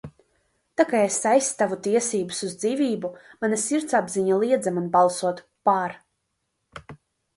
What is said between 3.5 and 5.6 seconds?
sirdsapziņa liedza man balsot